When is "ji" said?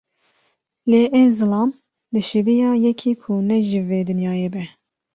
3.67-3.79